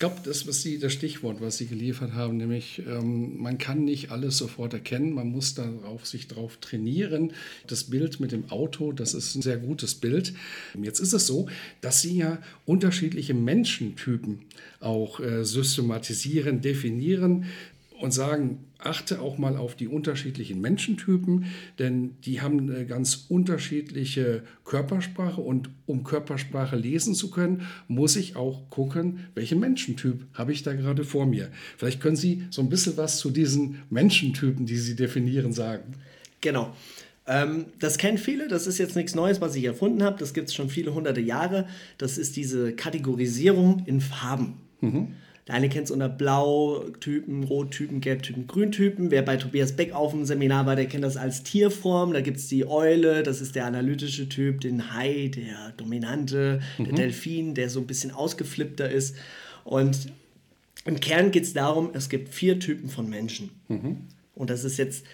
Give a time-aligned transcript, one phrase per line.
[0.00, 4.38] Glaube, das ist das Stichwort, was Sie geliefert haben, nämlich ähm, man kann nicht alles
[4.38, 7.34] sofort erkennen, man muss darauf, sich darauf trainieren.
[7.66, 10.32] Das Bild mit dem Auto, das ist ein sehr gutes Bild.
[10.82, 11.48] Jetzt ist es so,
[11.82, 14.40] dass Sie ja unterschiedliche Menschentypen
[14.80, 17.44] auch äh, systematisieren, definieren
[18.00, 21.46] und sagen, achte auch mal auf die unterschiedlichen Menschentypen,
[21.78, 28.36] denn die haben eine ganz unterschiedliche Körpersprache und um Körpersprache lesen zu können, muss ich
[28.36, 31.50] auch gucken, welchen Menschentyp habe ich da gerade vor mir.
[31.76, 35.94] Vielleicht können Sie so ein bisschen was zu diesen Menschentypen, die Sie definieren, sagen.
[36.40, 36.74] Genau.
[37.26, 40.48] Ähm, das kennen viele, das ist jetzt nichts Neues, was ich erfunden habe, das gibt
[40.48, 41.68] es schon viele hunderte Jahre.
[41.98, 44.54] Das ist diese Kategorisierung in Farben.
[44.80, 45.08] Mhm.
[45.46, 49.10] Der eine kennt es unter Blau-Typen, Rot-Typen, Gelb-Typen, Grün-Typen.
[49.10, 52.12] Wer bei Tobias Beck auf dem Seminar war, der kennt das als Tierform.
[52.12, 56.84] Da gibt es die Eule, das ist der analytische Typ, den Hai, der dominante, mhm.
[56.84, 59.16] der Delfin, der so ein bisschen ausgeflippter ist.
[59.64, 60.12] Und
[60.84, 63.50] im Kern geht es darum, es gibt vier Typen von Menschen.
[63.68, 63.98] Mhm.
[64.34, 65.04] Und das ist jetzt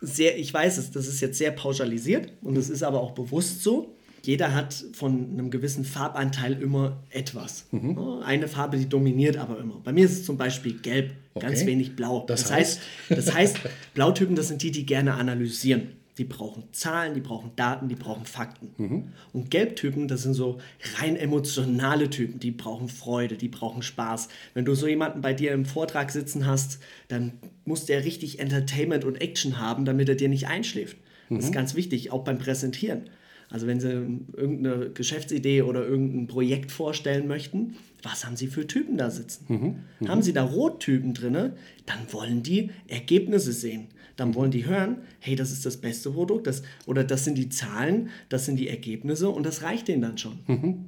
[0.00, 3.62] sehr, ich weiß es, das ist jetzt sehr pauschalisiert und es ist aber auch bewusst
[3.62, 3.93] so
[4.26, 7.66] jeder hat von einem gewissen Farbanteil immer etwas.
[7.72, 8.22] Mhm.
[8.24, 9.80] Eine Farbe, die dominiert aber immer.
[9.84, 11.46] Bei mir ist es zum Beispiel gelb, okay.
[11.46, 12.24] ganz wenig blau.
[12.26, 12.80] Das, das heißt,
[13.10, 13.58] das heißt,
[13.92, 15.88] Blautypen, das sind die, die gerne analysieren.
[16.16, 18.70] Die brauchen Zahlen, die brauchen Daten, die brauchen Fakten.
[18.78, 19.04] Mhm.
[19.32, 20.58] Und Gelbtypen, das sind so
[21.00, 24.28] rein emotionale Typen, die brauchen Freude, die brauchen Spaß.
[24.54, 27.32] Wenn du so jemanden bei dir im Vortrag sitzen hast, dann
[27.64, 30.96] muss der richtig Entertainment und Action haben, damit er dir nicht einschläft.
[31.28, 31.36] Mhm.
[31.36, 31.54] Das ist mhm.
[31.54, 33.10] ganz wichtig, auch beim Präsentieren.
[33.50, 38.98] Also wenn Sie irgendeine Geschäftsidee oder irgendein Projekt vorstellen möchten, was haben Sie für Typen
[38.98, 39.44] da sitzen?
[39.48, 40.08] Mhm, mh.
[40.08, 41.52] Haben Sie da Rottypen drin,
[41.86, 43.88] dann wollen die Ergebnisse sehen.
[44.16, 47.48] Dann wollen die hören, hey, das ist das beste Produkt, das, oder das sind die
[47.48, 50.38] Zahlen, das sind die Ergebnisse und das reicht denen dann schon.
[50.46, 50.84] Mhm.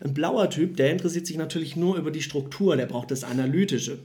[0.00, 3.98] Ein blauer Typ, der interessiert sich natürlich nur über die Struktur, der braucht das Analytische.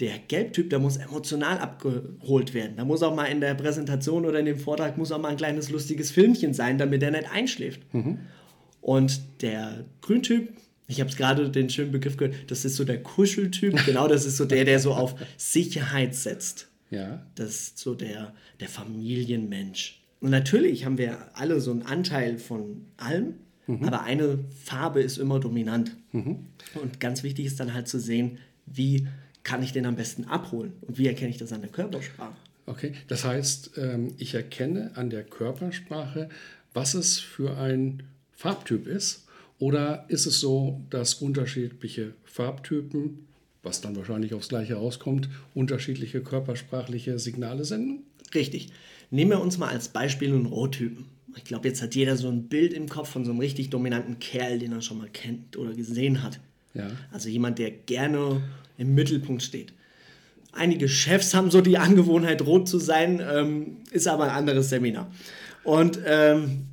[0.00, 2.76] Der Gelbtyp, der muss emotional abgeholt werden.
[2.76, 5.36] Da muss auch mal in der Präsentation oder in dem Vortrag muss auch mal ein
[5.36, 7.82] kleines lustiges Filmchen sein, damit er nicht einschläft.
[7.92, 8.18] Mhm.
[8.80, 10.52] Und der Grüntyp,
[10.86, 13.74] ich habe es gerade den schönen Begriff gehört, das ist so der Kuscheltyp.
[13.86, 16.68] Genau, das ist so der, der so auf Sicherheit setzt.
[16.90, 17.26] Ja.
[17.34, 20.02] Das ist so der, der Familienmensch.
[20.20, 23.34] Und natürlich haben wir alle so einen Anteil von allem,
[23.66, 23.84] mhm.
[23.84, 25.96] aber eine Farbe ist immer dominant.
[26.12, 26.46] Mhm.
[26.80, 29.06] Und ganz wichtig ist dann halt zu sehen, wie
[29.48, 30.74] kann ich den am besten abholen?
[30.82, 32.34] Und wie erkenne ich das an der Körpersprache?
[32.66, 36.28] Okay, das heißt, ähm, ich erkenne an der Körpersprache,
[36.74, 39.24] was es für ein Farbtyp ist.
[39.58, 43.26] Oder ist es so, dass unterschiedliche Farbtypen,
[43.62, 48.02] was dann wahrscheinlich aufs Gleiche rauskommt, unterschiedliche körpersprachliche Signale senden?
[48.34, 48.68] Richtig.
[49.10, 51.06] Nehmen wir uns mal als Beispiel einen Rottypen.
[51.36, 54.18] Ich glaube, jetzt hat jeder so ein Bild im Kopf von so einem richtig dominanten
[54.18, 56.38] Kerl, den er schon mal kennt oder gesehen hat.
[56.74, 56.90] Ja.
[57.10, 58.42] Also jemand, der gerne
[58.78, 59.74] im Mittelpunkt steht.
[60.52, 65.10] Einige Chefs haben so die Angewohnheit, rot zu sein, ähm, ist aber ein anderes Seminar.
[65.62, 66.68] Und ähm,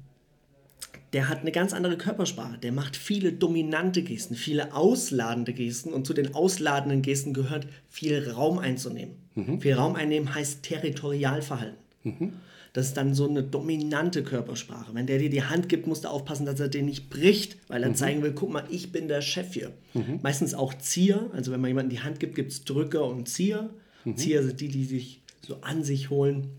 [1.12, 2.58] der hat eine ganz andere Körpersprache.
[2.58, 5.94] Der macht viele dominante Gesten, viele ausladende Gesten.
[5.94, 9.16] Und zu den ausladenden Gesten gehört viel Raum einzunehmen.
[9.36, 9.62] Mhm.
[9.62, 11.78] Viel Raum einnehmen heißt Territorialverhalten.
[12.04, 12.34] Mhm.
[12.76, 14.94] Das ist dann so eine dominante Körpersprache.
[14.94, 17.82] Wenn der dir die Hand gibt, musst du aufpassen, dass er den nicht bricht, weil
[17.82, 17.96] er mhm.
[17.96, 19.72] zeigen will, guck mal, ich bin der Chef hier.
[19.94, 20.20] Mhm.
[20.22, 21.30] Meistens auch Zieher.
[21.32, 23.70] Also wenn man jemandem die Hand gibt, gibt es Drücker und Zieher.
[24.04, 24.18] Mhm.
[24.18, 26.50] Zieher sind die, die sich so an sich holen.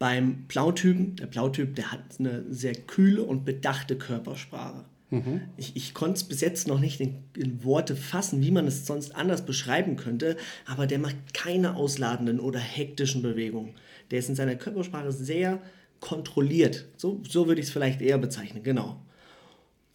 [0.00, 4.84] Beim Blautypen, der Blautyp, der hat eine sehr kühle und bedachte Körpersprache.
[5.10, 5.42] Mhm.
[5.56, 8.84] Ich, ich konnte es bis jetzt noch nicht in, in, Worte fassen, wie man es
[8.84, 10.36] sonst anders beschreiben könnte,
[10.66, 13.74] aber der macht keine ausladenden oder hektischen Bewegungen.
[14.10, 15.60] Der ist in seiner Körpersprache sehr
[16.00, 16.86] kontrolliert.
[16.96, 19.00] So, so würde ich es vielleicht eher bezeichnen, genau.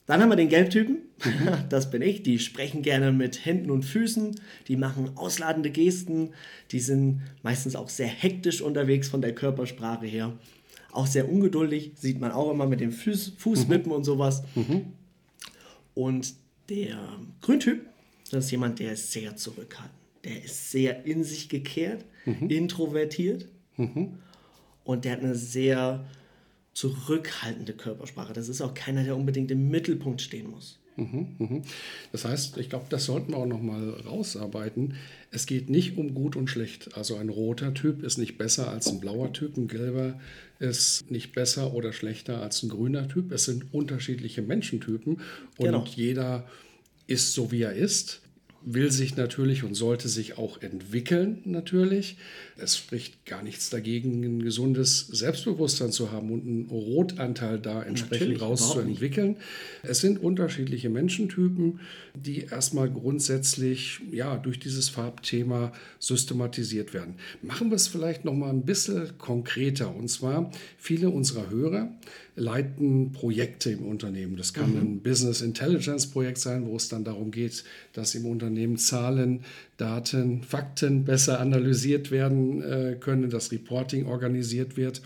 [0.05, 1.49] Dann haben wir den Gelbtypen, mhm.
[1.69, 2.23] das bin ich.
[2.23, 4.35] Die sprechen gerne mit Händen und Füßen,
[4.67, 6.31] die machen ausladende Gesten,
[6.71, 10.33] die sind meistens auch sehr hektisch unterwegs von der Körpersprache her.
[10.91, 13.97] Auch sehr ungeduldig, sieht man auch immer mit den Fuß, Fußwippen mhm.
[13.97, 14.43] und sowas.
[14.55, 14.93] Mhm.
[15.95, 16.33] Und
[16.69, 16.97] der
[17.41, 17.85] Grüntyp,
[18.29, 19.97] das ist jemand, der ist sehr zurückhaltend.
[20.23, 22.49] Der ist sehr in sich gekehrt, mhm.
[22.49, 23.47] introvertiert.
[23.77, 24.19] Mhm.
[24.83, 26.05] Und der hat eine sehr
[26.73, 28.33] zurückhaltende Körpersprache.
[28.33, 30.79] Das ist auch keiner, der unbedingt im Mittelpunkt stehen muss.
[32.11, 34.93] Das heißt, ich glaube, das sollten wir auch noch mal rausarbeiten.
[35.31, 36.95] Es geht nicht um gut und schlecht.
[36.95, 40.19] Also ein roter Typ ist nicht besser als ein blauer Typ, ein gelber
[40.59, 43.31] ist nicht besser oder schlechter als ein grüner Typ.
[43.31, 45.13] Es sind unterschiedliche Menschentypen
[45.57, 45.83] und Genau.
[45.95, 46.47] jeder
[47.07, 48.21] ist so, wie er ist
[48.65, 52.17] will sich natürlich und sollte sich auch entwickeln natürlich.
[52.57, 58.29] Es spricht gar nichts dagegen, ein gesundes Selbstbewusstsein zu haben und einen Rotanteil da entsprechend
[58.29, 59.37] Natürlich, rauszuentwickeln.
[59.83, 61.79] Es sind unterschiedliche Menschentypen,
[62.15, 67.15] die erstmal grundsätzlich ja, durch dieses Farbthema systematisiert werden.
[67.41, 69.93] Machen wir es vielleicht noch mal ein bisschen konkreter.
[69.93, 71.91] Und zwar, viele unserer Hörer
[72.35, 74.37] leiten Projekte im Unternehmen.
[74.37, 77.63] Das kann ein Business Intelligence Projekt sein, wo es dann darum geht,
[77.93, 79.41] dass im Unternehmen Zahlen,
[79.77, 85.01] Daten, Fakten besser analysiert werden äh, können, dass Reporting organisiert wird.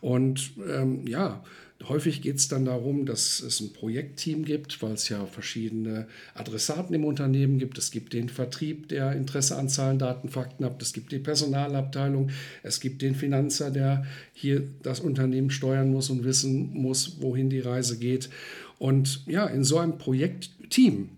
[0.00, 1.42] Und ähm, ja,
[1.88, 6.94] Häufig geht es dann darum, dass es ein Projektteam gibt, weil es ja verschiedene Adressaten
[6.94, 7.78] im Unternehmen gibt.
[7.78, 10.80] Es gibt den Vertrieb, der Interesse an Zahlen, Daten, Fakten hat.
[10.80, 12.30] Es gibt die Personalabteilung.
[12.62, 17.60] Es gibt den Finanzer, der hier das Unternehmen steuern muss und wissen muss, wohin die
[17.60, 18.30] Reise geht.
[18.78, 21.08] Und ja, in so einem Projektteam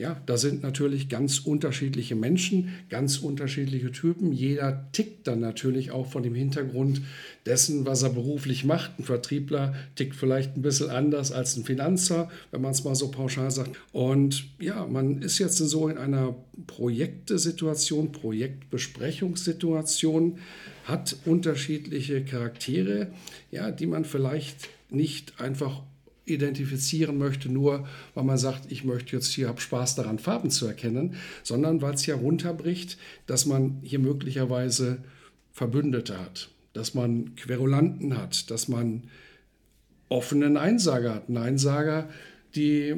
[0.00, 4.32] ja, da sind natürlich ganz unterschiedliche Menschen, ganz unterschiedliche Typen.
[4.32, 7.02] Jeder tickt dann natürlich auch von dem Hintergrund
[7.44, 8.98] dessen, was er beruflich macht.
[8.98, 13.10] Ein Vertriebler tickt vielleicht ein bisschen anders als ein Finanzer, wenn man es mal so
[13.10, 13.76] pauschal sagt.
[13.92, 16.34] Und ja, man ist jetzt so in einer
[16.66, 20.38] Projektesituation, Projektbesprechungssituation,
[20.84, 23.08] hat unterschiedliche Charaktere,
[23.50, 25.82] ja, die man vielleicht nicht einfach
[26.32, 30.66] identifizieren möchte, nur weil man sagt, ich möchte jetzt hier, habe Spaß daran, Farben zu
[30.66, 34.98] erkennen, sondern weil es ja runterbricht, dass man hier möglicherweise
[35.52, 39.04] Verbündete hat, dass man Querulanten hat, dass man
[40.08, 42.08] offenen Einsager hat, einen Einsager,
[42.54, 42.96] die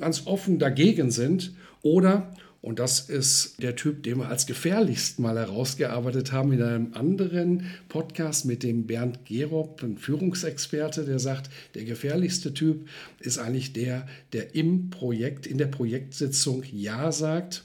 [0.00, 1.52] ganz offen dagegen sind
[1.82, 2.32] oder
[2.64, 7.66] und das ist der Typ, den wir als gefährlichst mal herausgearbeitet haben in einem anderen
[7.90, 12.88] Podcast mit dem Bernd Gerob, ein Führungsexperte, der sagt, der gefährlichste Typ
[13.20, 17.64] ist eigentlich der, der im Projekt, in der Projektsitzung Ja sagt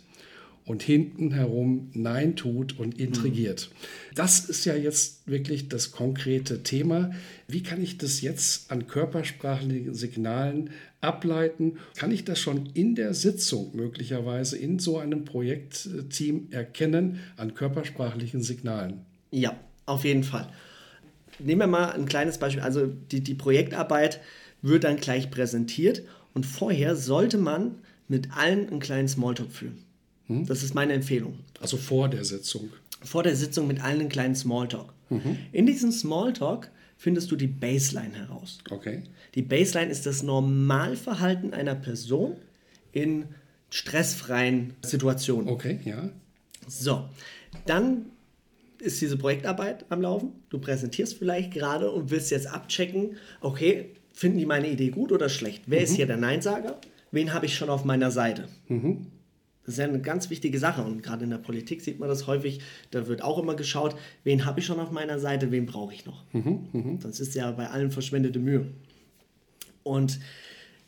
[0.70, 3.72] und hinten herum Nein tut und intrigiert.
[4.14, 7.10] Das ist ja jetzt wirklich das konkrete Thema.
[7.48, 10.70] Wie kann ich das jetzt an körpersprachlichen Signalen
[11.02, 11.80] ableiten?
[11.98, 18.44] Kann ich das schon in der Sitzung möglicherweise in so einem Projektteam erkennen an körpersprachlichen
[18.44, 19.00] Signalen?
[19.32, 20.48] Ja, auf jeden Fall.
[21.40, 22.62] Nehmen wir mal ein kleines Beispiel.
[22.62, 24.22] Also die, die Projektarbeit
[24.62, 26.04] wird dann gleich präsentiert
[26.36, 29.89] und vorher sollte man mit allen einen kleinen Smalltalk führen.
[30.30, 31.40] Das ist meine Empfehlung.
[31.60, 32.70] Also vor der Sitzung.
[33.02, 34.94] Vor der Sitzung mit allen einen kleinen Smalltalk.
[35.52, 38.60] In diesem Smalltalk findest du die Baseline heraus.
[38.70, 39.02] Okay.
[39.34, 42.36] Die Baseline ist das Normalverhalten einer Person
[42.92, 43.26] in
[43.72, 45.50] stressfreien Situationen.
[45.50, 46.10] Okay, ja.
[46.68, 47.10] So,
[47.66, 48.06] dann
[48.80, 50.34] ist diese Projektarbeit am Laufen.
[50.50, 55.30] Du präsentierst vielleicht gerade und willst jetzt abchecken, okay, finden die meine Idee gut oder
[55.30, 55.64] schlecht?
[55.66, 56.80] Wer ist hier der Neinsager?
[57.12, 58.48] Wen habe ich schon auf meiner Seite?
[59.70, 62.26] Das ist ja eine ganz wichtige Sache und gerade in der Politik sieht man das
[62.26, 62.60] häufig.
[62.90, 66.08] Da wird auch immer geschaut, wen habe ich schon auf meiner Seite, wen brauche ich
[66.08, 66.24] noch.
[67.04, 68.66] Das ist ja bei allen verschwendete Mühe.
[69.84, 70.20] Und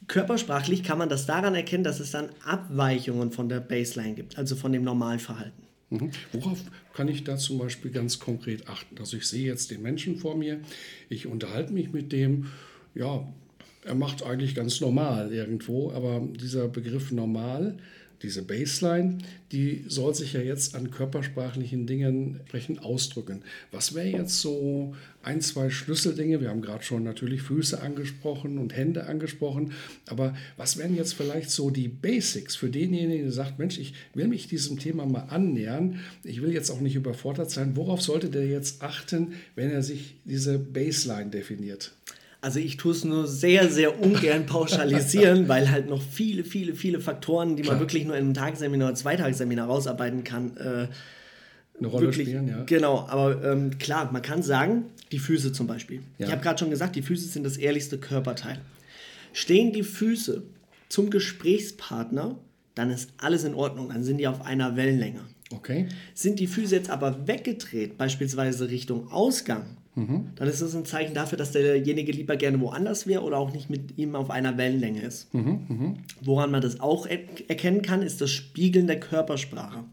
[0.08, 4.56] körpersprachlich kann man das daran erkennen, dass es dann Abweichungen von der Baseline gibt, also
[4.56, 5.64] von dem Normalverhalten.
[5.92, 6.10] Mhm.
[6.32, 6.64] Worauf
[6.96, 8.98] kann ich da zum Beispiel ganz konkret achten?
[8.98, 10.60] Also ich sehe jetzt den Menschen vor mir,
[11.08, 12.48] ich unterhalte mich mit dem,
[12.96, 13.32] ja,
[13.84, 17.78] er macht eigentlich ganz normal irgendwo, aber dieser Begriff normal,
[18.22, 19.20] diese Baseline,
[19.52, 23.42] die soll sich ja jetzt an körpersprachlichen Dingen entsprechend ausdrücken.
[23.72, 26.42] Was wäre jetzt so ein, zwei Schlüsseldinge?
[26.42, 29.74] Wir haben gerade schon natürlich Füße angesprochen und Hände angesprochen,
[30.08, 34.28] aber was wären jetzt vielleicht so die Basics für denjenigen, der sagt, Mensch, ich will
[34.28, 37.76] mich diesem Thema mal annähern, ich will jetzt auch nicht überfordert sein.
[37.76, 41.94] Worauf sollte der jetzt achten, wenn er sich diese Baseline definiert?
[42.42, 47.00] Also ich tue es nur sehr, sehr ungern pauschalisieren, weil halt noch viele, viele, viele
[47.00, 47.76] Faktoren, die Klar.
[47.76, 50.88] man wirklich nur in einem Tagesseminar oder Zweitagesseminar rausarbeiten kann, äh,
[51.78, 52.64] Eine Rolle wirklich, spielen, ja.
[52.64, 56.02] Genau, aber ähm, klar, man kann sagen, die Füße zum Beispiel.
[56.18, 56.26] Ja.
[56.26, 58.60] Ich habe gerade schon gesagt, die Füße sind das ehrlichste Körperteil.
[59.34, 60.42] Stehen die Füße
[60.90, 62.40] zum Gesprächspartner,
[62.74, 65.22] dann ist alles in Ordnung, dann sind die auf einer Wellenlänge.
[65.54, 65.88] Okay.
[66.16, 71.38] Sind die Füße jetzt aber weggedreht, beispielsweise Richtung Ausgang, dann ist das ein Zeichen dafür,
[71.38, 75.28] dass derjenige lieber gerne woanders wäre oder auch nicht mit ihm auf einer Wellenlänge ist.
[76.22, 77.20] Woran man das auch er
[77.50, 79.84] erkennen kann, ist das Spiegeln der Körpersprache.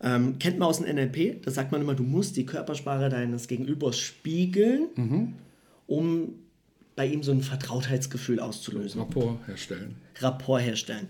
[0.00, 3.48] Ähm, kennt man aus dem NLP, da sagt man immer, du musst die Körpersprache deines
[3.48, 5.34] Gegenübers spiegeln
[5.86, 6.34] um
[6.96, 9.00] bei ihm so ein Vertrautheitsgefühl auszulösen.
[9.00, 9.96] Rapport herstellen.
[10.20, 11.08] Rapport herstellen.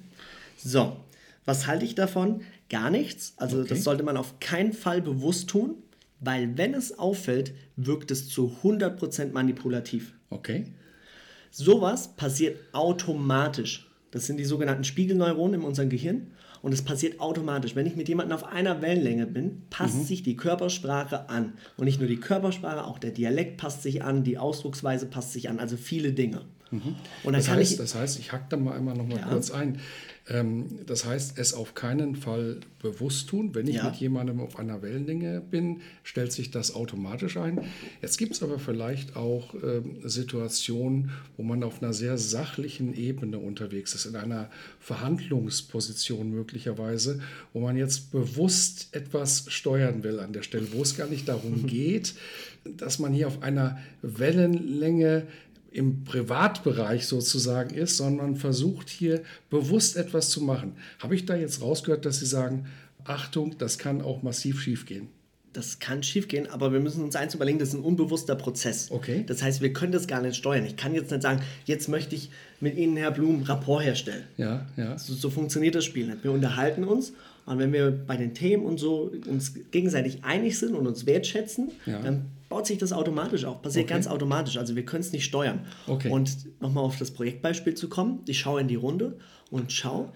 [0.56, 0.96] So,
[1.44, 2.42] was halte ich davon?
[2.70, 3.34] Gar nichts.
[3.36, 3.68] Also Okay.
[3.70, 5.74] das sollte man auf keinen Fall bewusst tun,
[6.20, 10.14] weil wenn es auffällt, wirkt es zu 100% manipulativ.
[10.30, 10.72] Okay.
[11.50, 13.90] Sowas passiert automatisch.
[14.10, 16.32] Das sind die sogenannten Spiegelneuronen in unserem Gehirn.
[16.60, 17.76] Und es passiert automatisch.
[17.76, 21.52] Wenn ich mit jemandem auf einer Wellenlänge bin, passt sich die Körpersprache an.
[21.76, 25.48] Und nicht nur die Körpersprache, auch der Dialekt passt sich an, die Ausdrucksweise passt sich
[25.48, 26.42] an, also viele Dinge.
[26.70, 26.82] Und
[27.24, 27.78] dann Das heißt, ich.
[27.78, 29.28] das heißt, ich hack da mal einmal noch mal Ja.
[29.28, 29.78] kurz ein.
[30.30, 33.54] Ähm, das heißt, es auf keinen Fall bewusst tun.
[33.54, 33.84] Wenn ich Ja.
[33.84, 37.60] mit jemandem auf einer Wellenlänge bin, stellt sich das automatisch ein.
[38.02, 43.38] Jetzt gibt es aber vielleicht auch ähm, Situationen, wo man auf einer sehr sachlichen Ebene
[43.38, 47.20] unterwegs ist, in einer Verhandlungsposition möglicherweise,
[47.52, 51.66] wo man jetzt bewusst etwas steuern will an der Stelle, wo es gar nicht darum
[51.66, 52.14] geht,
[52.76, 55.26] dass man hier auf einer Wellenlänge
[55.70, 60.72] im Privatbereich sozusagen ist, sondern man versucht hier bewusst etwas zu machen.
[60.98, 62.66] Habe ich da jetzt rausgehört, dass Sie sagen,
[63.04, 65.08] Achtung, das kann auch massiv schiefgehen?
[65.54, 68.90] Das kann schiefgehen, aber wir müssen uns eins überlegen, das ist ein unbewusster Prozess.
[68.90, 69.24] Okay.
[69.26, 70.64] Das heißt, wir können das gar nicht steuern.
[70.66, 74.24] Ich kann jetzt nicht sagen, jetzt möchte ich mit Ihnen, Herr Blum, Rapport herstellen.
[74.36, 74.98] Ja, ja.
[74.98, 76.22] So, so funktioniert das Spiel nicht.
[76.22, 77.12] Wir unterhalten uns
[77.46, 81.70] und wenn wir bei den Themen und so uns gegenseitig einig sind und uns wertschätzen,
[81.86, 82.00] Ja.
[82.02, 83.62] dann baut sich das automatisch auf.
[83.62, 83.94] Passiert Okay.
[83.94, 84.56] ganz automatisch.
[84.56, 85.66] Also wir können es nicht steuern.
[85.86, 86.10] Okay.
[86.10, 88.20] Und nochmal auf das Projektbeispiel zu kommen.
[88.26, 89.18] Ich schaue in die Runde
[89.50, 90.12] und schaue,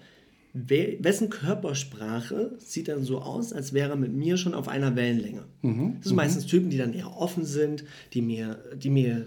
[0.53, 5.45] wessen Körpersprache sieht dann so aus, als wäre er mit mir schon auf einer Wellenlänge.
[5.61, 5.95] Mhm.
[5.97, 9.25] Das sind meistens Typen, die dann eher offen sind, die mir, die mir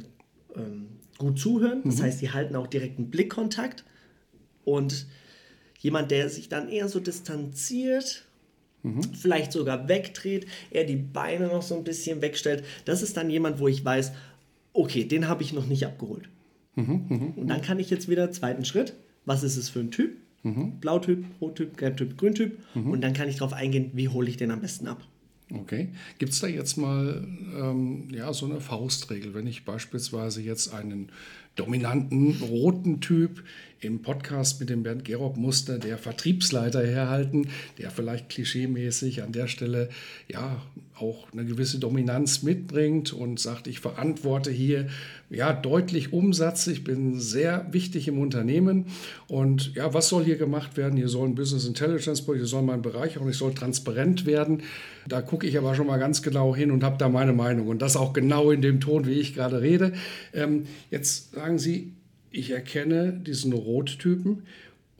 [0.55, 0.87] ähm,
[1.19, 1.81] gut zuhören.
[1.81, 1.91] Mhm.
[1.91, 3.85] Das heißt, die halten auch direkten Blickkontakt.
[4.65, 5.07] Und
[5.79, 8.26] jemand, der sich dann eher so distanziert,
[9.19, 13.59] vielleicht sogar wegdreht, eher die Beine noch so ein bisschen wegstellt, das ist dann jemand,
[13.59, 14.13] wo ich weiß,
[14.73, 16.29] okay, den habe ich noch nicht abgeholt.
[16.77, 20.17] Und dann kann ich jetzt wieder zweiten Schritt, was ist es für ein Typ?
[20.81, 22.59] Blautyp, Rottyp, Gelbtyp, Grüntyp.
[22.75, 25.03] Und dann kann ich darauf eingehen, wie hole ich den am besten ab.
[25.53, 25.89] Okay.
[26.19, 27.27] Gibt es da jetzt mal
[27.57, 31.11] ähm, ja, so eine Faustregel, wenn ich beispielsweise jetzt einen
[31.57, 33.43] dominanten roten Typ
[33.81, 37.49] im Podcast mit dem Bernd Gerob Muster, der Vertriebsleiter herhalten,
[37.79, 39.91] der vielleicht klischeemäßig an der Stelle
[40.29, 40.63] ja
[40.99, 44.87] auch eine gewisse Dominanz mitbringt und sagt, ich verantworte hier
[45.29, 48.87] ja deutlich Umsatz, ich bin sehr wichtig im Unternehmen
[49.29, 50.97] und ja, was soll hier gemacht werden?
[50.97, 54.63] Hier soll ein Business Intelligence, hier soll mein Bereich auch, ich soll transparent werden.
[55.07, 57.83] Da gucke ich aber schon mal ganz genau hin und habe da meine Meinung und
[57.83, 59.93] das auch genau in dem Ton, wie ich gerade rede.
[60.33, 61.93] Ähm, jetzt sagen Sie,
[62.33, 64.43] ich erkenne diesen Rottypen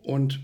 [0.05, 0.39] und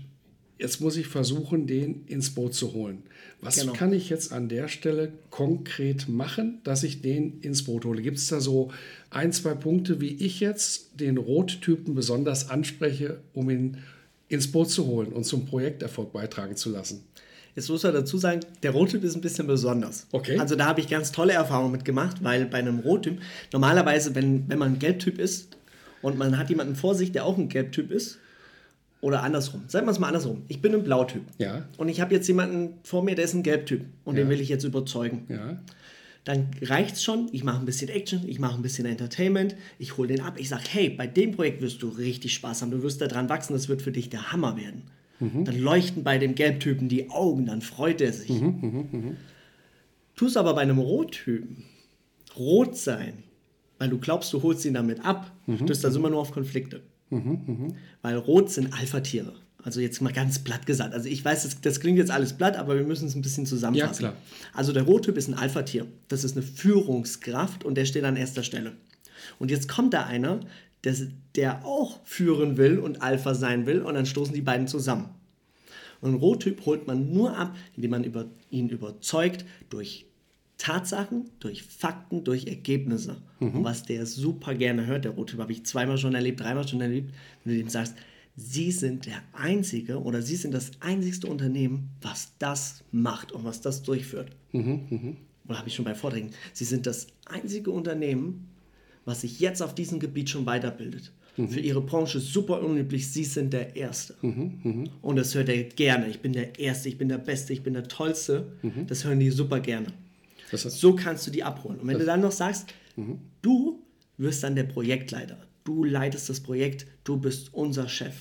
[0.59, 3.03] jetzt muss ich versuchen, den ins Boot zu holen.
[3.39, 3.71] Was Genau.
[3.71, 8.01] kann ich jetzt an der Stelle konkret machen, dass ich den ins Boot hole?
[8.01, 8.69] Gibt es da so
[9.11, 13.77] ein, zwei Punkte, wie ich jetzt den Rottypen besonders anspreche, um ihn
[14.27, 17.05] ins Boot zu holen und zum Projekterfolg beitragen zu lassen?
[17.55, 20.07] Jetzt muss man dazu sagen, der Rottyp ist ein bisschen besonders.
[20.11, 20.37] Okay.
[20.37, 23.21] Also da habe ich ganz tolle Erfahrungen mit gemacht, weil bei einem Rottyp,
[23.53, 25.55] normalerweise, wenn, wenn man ein Gelbtyp ist
[26.03, 28.19] und man hat jemanden vor sich, der auch ein Gelbtyp ist,
[29.01, 31.23] oder andersrum, sagen wir es mal andersrum, ich bin ein Blautyp.
[31.37, 31.65] Ja.
[31.77, 33.83] und ich habe jetzt jemanden vor mir, der ist ein Gelbtyp.
[34.05, 35.25] Und den will ich jetzt überzeugen.
[35.27, 35.57] Ja.
[36.23, 39.97] Dann reicht es schon, ich mache ein bisschen Action, ich mache ein bisschen Entertainment, ich
[39.97, 42.81] hole den ab, ich sage, hey, bei dem Projekt wirst du richtig Spaß haben, du
[42.81, 44.83] wirst daran wachsen, das wird für dich der Hammer werden.
[45.19, 48.29] Dann leuchten bei dem Gelbtypen die Augen, dann freut er sich.
[50.15, 51.63] Tu es aber bei einem Rottypen,
[52.37, 53.23] rot sein,
[53.83, 55.29] weil du glaubst, du holst ihn damit ab,
[55.61, 56.83] stößt das immer nur auf Konflikte.
[58.01, 59.33] Weil rot sind Alpha-Tiere.
[59.61, 60.93] Also jetzt mal ganz platt gesagt.
[60.93, 63.45] Also ich weiß, das, das klingt jetzt alles platt, aber wir müssen es ein bisschen
[63.45, 64.03] zusammenfassen.
[64.03, 64.13] Ja.
[64.53, 65.85] Also der Rottyp ist ein Alpha-Tier.
[66.07, 68.71] Das ist eine Führungskraft und der steht an erster Stelle.
[69.37, 70.39] Und jetzt kommt da einer,
[70.85, 70.95] der,
[71.35, 75.09] der auch führen will und Alpha sein will und dann stoßen die beiden zusammen.
[75.99, 80.05] Und einen Rottyp holt man nur ab, indem man über, ihn überzeugt durch
[80.57, 83.21] Tatsachen, durch Fakten, durch Ergebnisse.
[83.57, 86.81] Und was der super gerne hört, der Rottyp, habe ich zweimal schon erlebt, dreimal schon
[86.81, 87.95] erlebt, wenn du dem sagst,
[88.35, 93.61] Sie sind der einzige oder Sie sind das einzigste Unternehmen, was das macht und was
[93.61, 94.31] das durchführt.
[95.47, 96.31] Oder habe ich schon bei Vorträgen.
[96.53, 98.47] Sie sind das einzige Unternehmen,
[99.05, 101.11] was sich jetzt auf diesem Gebiet schon weiterbildet.
[101.35, 104.15] Für ihre Branche super unüblich, sie sind der Erste.
[105.01, 106.07] Und das hört er gerne.
[106.07, 108.51] Ich bin der Erste, ich bin der Beste, ich bin der Tollste.
[108.87, 109.87] Das hören die super gerne.
[110.53, 111.79] Das So kannst du die abholen.
[111.79, 112.73] Und wenn du dann noch sagst,
[113.41, 113.83] du
[114.17, 118.13] wirst dann der Projektleiter, du leitest das Projekt, du bist unser Chef,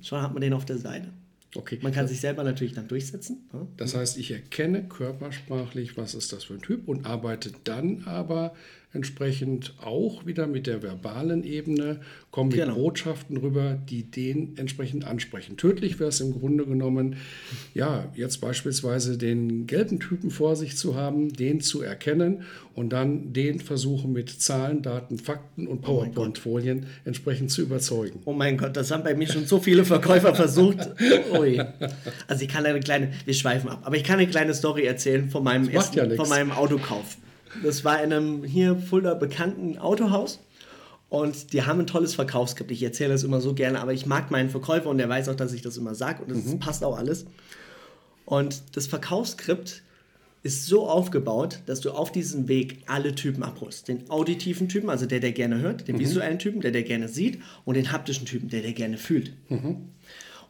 [0.00, 1.08] schon hat man den auf der Seite.
[1.56, 1.78] okay.
[1.82, 3.48] Man kann sich selber natürlich dann durchsetzen.
[3.52, 3.66] ne?
[3.76, 8.54] Das heißt, ich erkenne körpersprachlich, was ist das für ein Typ und arbeite dann aber
[8.94, 12.74] entsprechend auch wieder mit der verbalen Ebene, kommen mit Genau.
[12.74, 15.56] Botschaften rüber, die den entsprechend ansprechen.
[15.56, 17.16] Tödlich wäre es im Grunde genommen,
[17.74, 22.42] ja, jetzt beispielsweise den gelben Typen vor sich zu haben, den zu erkennen
[22.74, 28.20] und dann den versuchen mit Zahlen, Daten, Fakten und PowerPoint-Folien entsprechend zu überzeugen.
[28.24, 30.88] Oh mein Gott, das haben bei mir schon so viele Verkäufer versucht.
[31.38, 31.60] Ui.
[32.28, 35.28] Also ich kann eine kleine, wir schweifen ab, aber ich kann eine kleine Story erzählen
[35.28, 37.16] von meinem, ersten, ja von meinem Autokauf.
[37.62, 40.40] Das war in einem hier Fulda bekannten Autohaus
[41.08, 42.70] und die haben ein tolles Verkaufsskript.
[42.70, 45.36] Ich erzähle das immer so gerne, aber ich mag meinen Verkäufer und der weiß auch,
[45.36, 47.26] dass ich das immer sage und es passt auch alles.
[48.24, 49.82] Und das Verkaufsskript
[50.42, 53.88] ist so aufgebaut, dass du auf diesem Weg alle Typen abholst.
[53.88, 57.40] Den auditiven Typen, also der, der gerne hört, den visuellen Typen, der, der gerne sieht
[57.64, 59.32] und den haptischen Typen, der, der gerne fühlt.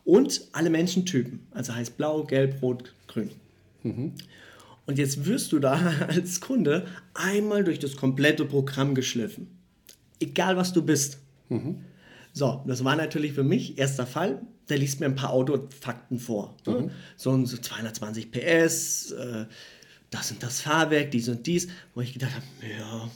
[0.04, 3.30] Und alle Menschentypen, also heißt blau, gelb, rot, grün.
[4.86, 5.72] Und jetzt wirst du da
[6.08, 9.48] als Kunde einmal durch das komplette Programm geschliffen.
[10.20, 11.18] Egal was du bist.
[12.32, 14.40] So, das war natürlich für mich erster Fall.
[14.68, 16.56] Der liest mir ein paar Autofakten vor.
[16.72, 16.90] ne?
[17.16, 19.44] So und so 220 PS, äh,
[20.10, 21.68] das und das Fahrwerk, dies und dies.
[21.94, 22.44] Wo ich gedacht habe,
[22.78, 23.10] ja,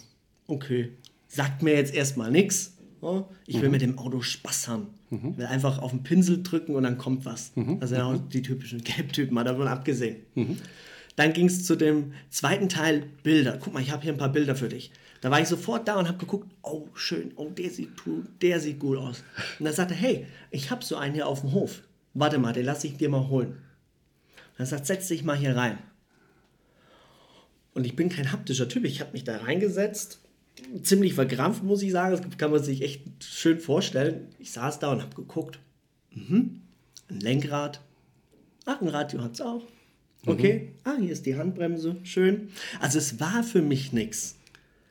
[0.47, 0.93] okay,
[1.27, 2.75] sagt mir jetzt erstmal nichts.
[3.47, 4.89] Ich will mit dem Auto Spaß haben.
[5.11, 7.53] Ich will einfach auf den Pinsel drücken und dann kommt was.
[7.81, 10.17] Also ja, die typischen Gelbtypen, mal davon abgesehen.
[11.19, 13.59] Dann ging es zu dem zweiten Teil Bilder.
[13.61, 14.93] Guck mal, ich habe hier ein paar Bilder für dich.
[15.21, 17.91] Da war ich sofort da und habe geguckt, oh schön, oh der sieht,
[18.41, 19.25] der sieht gut aus.
[19.59, 21.83] Und dann sagte er, hey, ich habe so einen hier auf dem Hof.
[22.15, 23.49] Warte mal, den lasse ich dir mal holen.
[23.49, 25.79] Und er sagt, setz dich mal hier rein.
[27.75, 28.85] Und ich bin kein haptischer Typ.
[28.85, 30.21] Ich habe mich da reingesetzt,
[30.85, 32.17] ziemlich verkrampft, muss ich sagen.
[32.17, 34.29] Das kann man sich echt schön vorstellen.
[34.39, 35.59] Ich saß da und habe geguckt.
[36.13, 36.63] Mhm.
[37.11, 37.81] Ein Lenkrad.
[38.67, 39.65] Ach, ein Radio hat es auch.
[40.29, 40.69] Okay.
[40.85, 41.97] Ah, hier ist die Handbremse.
[42.03, 42.49] Schön.
[42.81, 44.38] Also es war für mich nichts.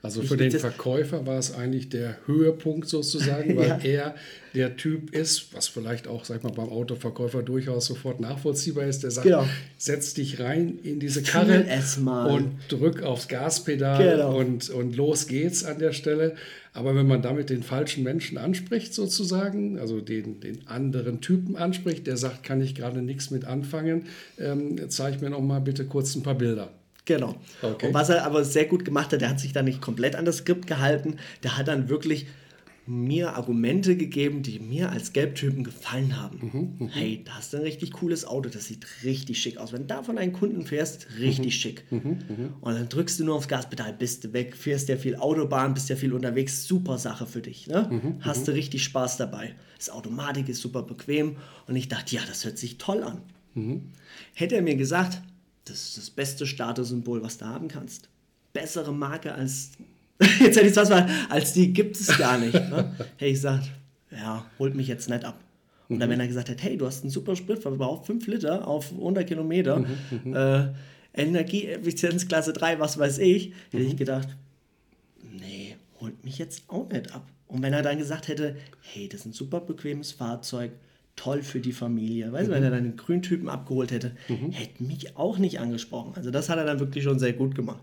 [0.04, 3.80] Also für den Verkäufer war es eigentlich der Höhepunkt sozusagen, weil Ja.
[3.84, 4.16] er
[4.54, 9.12] der Typ ist, was vielleicht auch, sag mal, beim Autoverkäufer durchaus sofort nachvollziehbar ist, der
[9.12, 9.46] sagt, Genau.
[9.78, 11.66] setz dich rein in diese Karre
[12.34, 14.38] und drück aufs Gaspedal Genau.
[14.38, 16.36] und, und los geht's an der Stelle.
[16.74, 22.06] Aber wenn man damit den falschen Menschen anspricht sozusagen, also den, den anderen Typen anspricht,
[22.06, 24.06] der sagt, kann ich gerade nichts mit anfangen,
[24.40, 26.70] ähm, zeig mir noch mal bitte kurz ein paar Bilder.
[27.08, 27.36] Genau.
[27.62, 27.88] Okay.
[27.88, 30.26] Und was er aber sehr gut gemacht hat, der hat sich da nicht komplett an
[30.26, 31.16] das Skript gehalten.
[31.42, 32.28] Der hat dann wirklich
[32.90, 36.90] mir Argumente gegeben, die mir als Gelbtypen gefallen haben.
[36.94, 39.74] Hey, da hast du ein richtig cooles Auto, das sieht richtig schick aus.
[39.74, 41.84] Wenn du davon einen Kunden fährst, richtig schick.
[41.92, 45.90] Und dann drückst du nur aufs Gaspedal, bist du weg, fährst ja viel Autobahn, bist
[45.90, 47.68] ja viel unterwegs, super Sache für dich.
[47.68, 48.18] Ne?
[48.22, 49.56] Hast du richtig Spaß dabei.
[49.78, 51.36] Das Automatik ist super bequem.
[51.68, 53.22] Und ich dachte, ja, das hört sich toll an.
[54.34, 55.22] Hätte er mir gesagt,
[55.70, 58.10] das ist das beste Statussymbol, was du haben kannst.
[58.54, 59.72] Bessere Marke als,
[60.40, 62.54] jetzt hätte ich was mal, als die gibt es gar nicht.
[62.54, 62.96] Ne?
[63.18, 63.70] Hätte ich gesagt,
[64.12, 65.40] ja, holt mich jetzt nicht ab.
[65.90, 68.92] Und dann, wenn er gesagt hat, hey, du hast einen super Spritverbrauch, 5 Liter auf
[68.92, 69.86] 100 Kilometer,
[70.26, 70.68] äh,
[71.14, 74.28] Energieeffizienz Klasse 3, was weiß ich, hätte ich gedacht,
[75.32, 77.26] nee, holt mich jetzt auch nicht ab.
[77.48, 80.72] Und wenn er dann gesagt hätte, hey, das ist ein super bequemes Fahrzeug,
[81.18, 84.14] toll für die Familie, weißt du, wenn er dann den Grüntypen abgeholt hätte,
[84.52, 86.14] hätte mich auch nicht angesprochen.
[86.16, 87.82] Also das hat er dann wirklich schon sehr gut gemacht.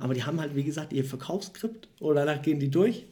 [0.00, 3.06] Aber die haben halt, wie gesagt, ihr Verkaufsskript oder danach gehen die durch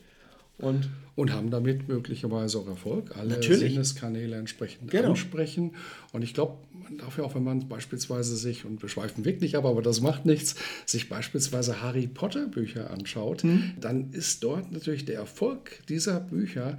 [0.59, 3.73] und Und haben damit möglicherweise auch Erfolg, alle Natürlich.
[3.73, 5.11] Sinneskanäle entsprechend Genau.
[5.11, 5.73] ansprechen.
[6.13, 9.57] Und ich glaube, man darf ja auch, wenn man beispielsweise sich, und wir schweifen wirklich
[9.57, 13.73] ab, aber das macht nichts, sich beispielsweise Harry Potter Bücher anschaut, Mhm.
[13.81, 16.77] dann ist dort natürlich der Erfolg dieser Bücher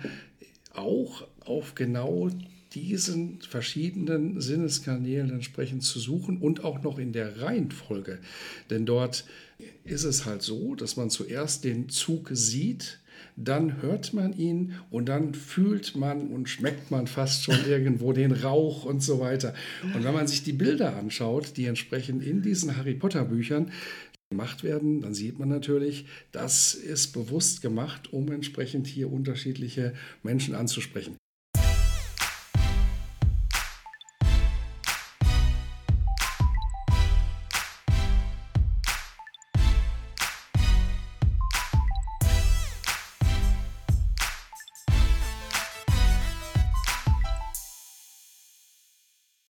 [0.73, 2.29] auch auf genau
[2.73, 8.19] diesen verschiedenen Sinneskanälen entsprechend zu suchen und auch noch in der Reihenfolge.
[8.69, 9.25] Denn dort
[9.83, 12.99] ist es halt so, dass man zuerst den Zug sieht,
[13.35, 18.31] dann hört man ihn und dann fühlt man und schmeckt man fast schon irgendwo den
[18.31, 19.53] Rauch und so weiter.
[19.95, 23.71] Und wenn man sich die Bilder anschaut, die entsprechend in diesen Harry Potter Büchern
[24.29, 30.53] gemacht werden, dann sieht man natürlich, das ist bewusst gemacht, um entsprechend hier unterschiedliche Menschen
[30.53, 31.15] anzusprechen.